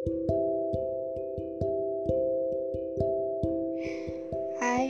[0.00, 0.16] Hai,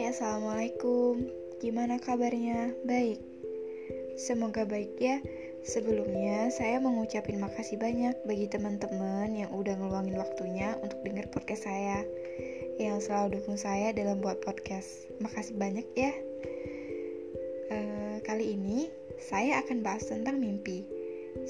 [0.07, 1.27] Assalamualaikum.
[1.59, 2.71] Gimana kabarnya?
[2.87, 3.19] Baik.
[4.15, 5.19] Semoga baik ya.
[5.67, 12.07] Sebelumnya, saya mengucapin makasih banyak bagi teman-teman yang udah ngeluangin waktunya untuk denger podcast saya.
[12.79, 15.11] Yang selalu dukung saya dalam buat podcast.
[15.19, 16.15] Makasih banyak ya.
[17.67, 18.87] Uh, Kali ini,
[19.19, 20.87] saya akan bahas tentang mimpi.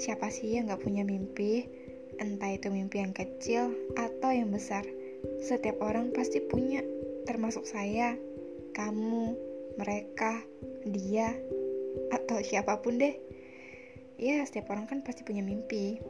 [0.00, 1.79] Siapa sih yang gak punya mimpi?
[2.20, 4.84] Entah itu mimpi yang kecil atau yang besar
[5.40, 6.80] Setiap orang pasti punya,
[7.28, 8.16] termasuk saya,
[8.72, 9.36] kamu,
[9.76, 10.40] mereka,
[10.84, 11.32] dia,
[12.12, 13.16] atau siapa pun deh.
[14.20, 16.00] Ya, setiap orang kan pasti punya mimpi.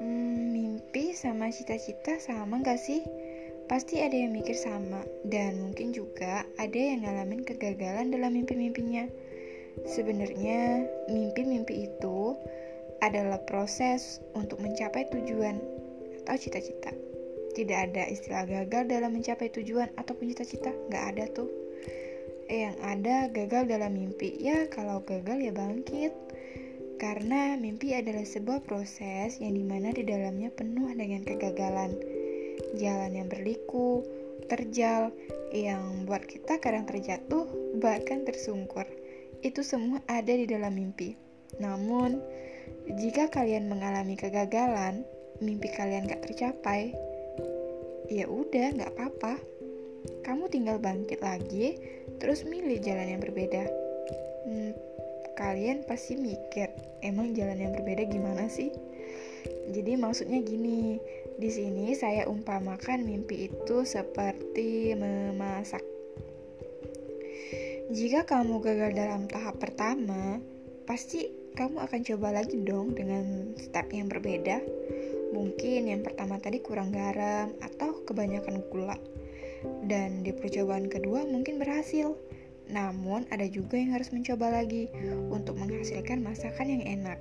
[0.00, 3.04] Hmm, mimpi sama cita-cita sama gak sih?
[3.64, 9.08] Pasti ada yang mikir sama, dan mungkin juga ada yang ngalamin kegagalan dalam mimpi-mimpinya.
[9.88, 12.36] Sebenarnya, mimpi-mimpi itu
[13.04, 15.60] adalah proses untuk mencapai tujuan
[16.24, 16.90] atau cita-cita.
[17.54, 21.52] Tidak ada istilah gagal dalam mencapai tujuan ataupun cita-cita, nggak ada tuh.
[22.48, 26.12] Yang ada gagal dalam mimpi, ya kalau gagal ya bangkit.
[26.98, 31.92] Karena mimpi adalah sebuah proses yang di mana di dalamnya penuh dengan kegagalan.
[32.74, 34.02] Jalan yang berliku,
[34.48, 35.12] terjal,
[35.54, 37.46] yang buat kita kadang terjatuh,
[37.78, 38.86] bahkan tersungkur.
[39.44, 41.14] Itu semua ada di dalam mimpi.
[41.60, 42.18] Namun,
[42.94, 45.08] jika kalian mengalami kegagalan,
[45.40, 46.92] mimpi kalian gak tercapai,
[48.12, 49.34] ya udah nggak apa-apa.
[50.20, 51.80] Kamu tinggal bangkit lagi
[52.20, 53.64] terus milih jalan yang berbeda.
[54.44, 54.72] Hmm,
[55.32, 56.68] kalian pasti mikir
[57.00, 58.68] emang jalan yang berbeda gimana sih?
[59.72, 61.00] Jadi maksudnya gini
[61.40, 65.80] di sini saya umpamakan mimpi itu seperti memasak.
[67.92, 70.40] Jika kamu gagal dalam tahap pertama
[70.88, 74.58] pasti kamu akan coba lagi dong dengan step yang berbeda
[75.34, 78.94] Mungkin yang pertama tadi kurang garam atau kebanyakan gula.
[79.82, 82.14] Dan di percobaan kedua mungkin berhasil.
[82.70, 84.86] Namun ada juga yang harus mencoba lagi
[85.34, 87.18] untuk menghasilkan masakan yang enak.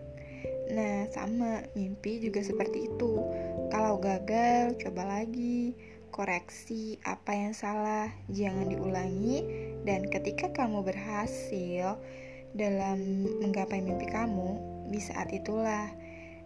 [0.69, 3.17] Nah, sama mimpi juga seperti itu.
[3.73, 5.73] Kalau gagal, coba lagi,
[6.13, 9.41] koreksi apa yang salah, jangan diulangi,
[9.83, 11.97] dan ketika kamu berhasil
[12.53, 14.57] dalam menggapai mimpi kamu,
[14.89, 15.89] di saat itulah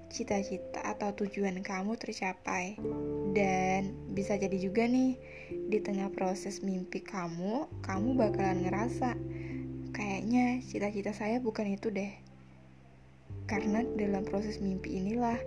[0.08, 2.80] cita-cita atau tujuan kamu tercapai.
[3.36, 5.20] Dan bisa jadi juga nih,
[5.68, 9.14] di tengah proses mimpi kamu, kamu bakalan ngerasa
[9.92, 12.14] kayaknya cita-cita saya bukan itu deh.
[13.48, 15.40] Karena dalam proses mimpi inilah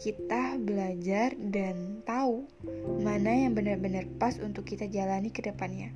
[0.00, 2.48] kita belajar dan tahu
[3.04, 5.92] mana yang benar-benar pas untuk kita jalani ke depannya.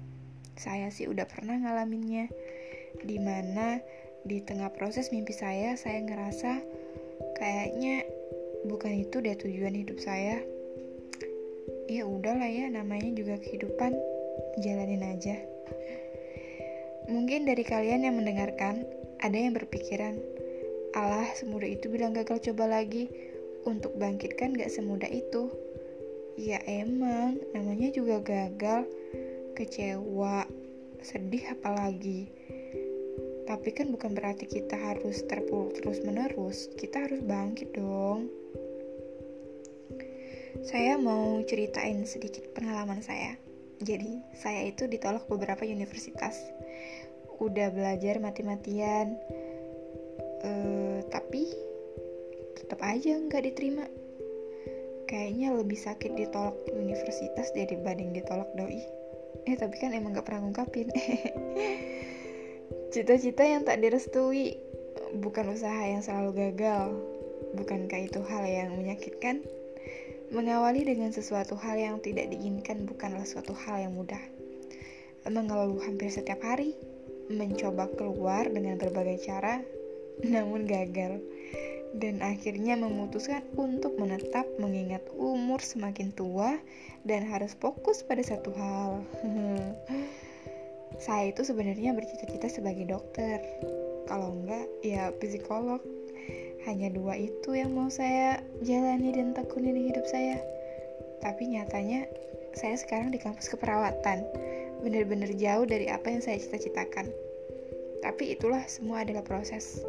[0.61, 2.29] Saya sih udah pernah ngalaminnya,
[3.03, 3.83] di mana
[4.25, 6.63] di tengah proses mimpi saya, saya ngerasa
[7.37, 8.07] kayaknya
[8.65, 10.41] bukan itu deh tujuan hidup saya.
[11.85, 13.93] Ya udahlah ya namanya juga kehidupan
[14.65, 15.37] jalanin aja.
[17.05, 18.89] Mungkin dari kalian yang mendengarkan
[19.21, 20.17] ada yang berpikiran
[20.97, 23.11] Allah semudah itu bilang gagal coba lagi.
[23.65, 25.49] Untuk bangkitkan gak semudah itu.
[26.37, 28.85] Ya emang namanya juga gagal
[29.57, 30.45] kecewa
[31.01, 32.29] sedih apalagi
[33.45, 36.73] tapi kan bukan berarti kita harus terpuruk terus menerus.
[36.81, 38.33] Kita harus bangkit dong.
[40.65, 43.37] Saya mau ceritain sedikit pengalaman saya.
[43.85, 46.41] Jadi, saya itu ditolak beberapa universitas.
[47.37, 49.21] Udah belajar mati-matian.
[50.45, 51.49] Uh, tapi
[52.57, 53.85] tetap aja nggak diterima.
[55.05, 58.81] Kayaknya lebih sakit ditolak universitas dibanding ditolak doi.
[59.45, 60.89] Eh, tapi kan emang gak pernah ngungkapin.
[62.95, 64.55] Cita-cita yang tak direstui
[65.19, 66.95] bukan usaha yang selalu gagal.
[67.59, 69.43] Bukankah itu hal yang menyakitkan?
[70.31, 74.23] Mengawali dengan sesuatu hal yang tidak diinginkan bukanlah suatu hal yang mudah.
[75.27, 76.79] Mengeluh hampir setiap hari,
[77.27, 79.59] mencoba keluar dengan berbagai cara,
[80.23, 81.19] namun gagal.
[81.99, 86.63] Dan akhirnya memutuskan untuk menetap mengingat umur semakin tua
[87.03, 89.03] dan harus fokus pada satu hal.
[91.03, 93.43] saya itu sebenarnya bercita-cita sebagai dokter.
[94.07, 95.81] Kalau enggak ya psikolog.
[96.65, 100.41] Hanya dua itu yang mau saya jalani dan tekuni di hidup saya.
[101.21, 102.09] Tapi nyatanya
[102.57, 104.25] saya sekarang di kampus keperawatan.
[104.81, 107.13] Benar-benar jauh dari apa yang saya cita-citakan.
[108.01, 109.85] Tapi itulah semua adalah proses.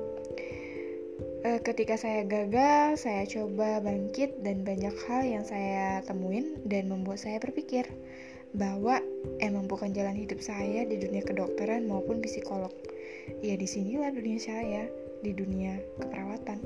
[1.47, 7.23] E, ketika saya gagal saya coba bangkit dan banyak hal yang saya temuin dan membuat
[7.23, 7.87] saya berpikir
[8.55, 9.03] bahwa
[9.43, 12.71] emang bukan jalan hidup saya di dunia kedokteran maupun psikolog.
[13.43, 14.87] Ya di sinilah dunia saya,
[15.21, 16.59] di dunia keperawatan.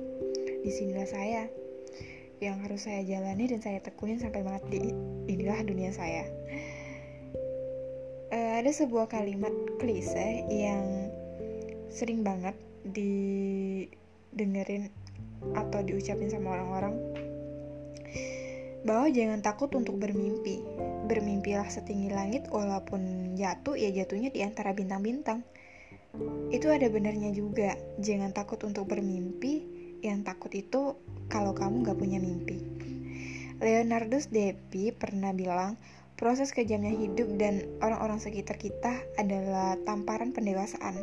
[0.63, 1.43] Di sinilah saya.
[2.39, 4.95] yang harus saya jalani dan saya tekunin sampai mati.
[5.27, 6.23] Inilah dunia saya.
[8.31, 11.11] Uh, ada sebuah kalimat klise yang
[11.91, 12.55] sering banget
[12.87, 14.87] didengerin
[15.51, 16.95] atau diucapin sama orang-orang
[18.87, 20.63] bahwa jangan takut untuk bermimpi.
[21.09, 25.41] Bermimpilah setinggi langit walaupun jatuh ya jatuhnya di antara bintang-bintang.
[26.53, 27.73] Itu ada benarnya juga.
[27.97, 29.65] Jangan takut untuk bermimpi.
[30.05, 30.81] Yang takut itu
[31.33, 32.61] kalau kamu gak punya mimpi.
[33.59, 35.75] Leonardo Depi pernah bilang,
[36.15, 40.95] proses kejamnya hidup dan orang-orang sekitar kita adalah tamparan pendewasaan.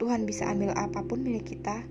[0.00, 1.84] Tuhan bisa ambil apa pun milik kita,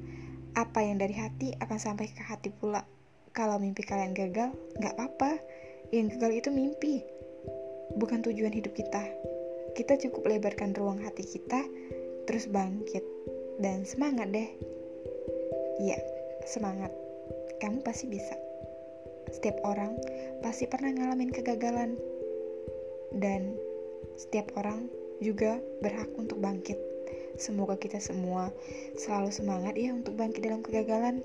[0.57, 2.83] apa yang dari hati akan sampai ke hati pula.
[3.31, 4.51] Kalau mimpi kalian gagal,
[4.81, 5.39] gak apa-apa.
[5.95, 7.01] Yang gagal itu mimpi,
[7.97, 9.01] bukan tujuan hidup kita.
[9.73, 11.63] Kita cukup lebarkan ruang hati kita,
[12.27, 13.01] terus bangkit.
[13.59, 14.49] Dan semangat deh.
[15.79, 15.99] Iya,
[16.45, 16.91] semangat.
[17.59, 18.35] Kamu pasti bisa.
[19.29, 19.95] Setiap orang
[20.43, 21.95] pasti pernah ngalamin kegagalan.
[23.15, 23.55] Dan
[24.19, 24.87] setiap orang
[25.19, 26.77] juga berhak untuk bangkit.
[27.39, 28.51] Semoga kita semua
[28.99, 31.23] selalu semangat ya untuk bangkit dalam kegagalan.